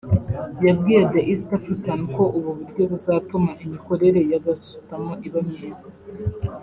[0.65, 5.89] yabwiye The East African ko ubu buryo buzatuma imikorere ya gasutamo iba myiza